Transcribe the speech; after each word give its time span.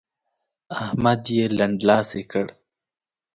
احمد 0.81 1.21
يې 1.35 1.45
لنډلاسی 1.57 2.21
کړ. 2.31 2.45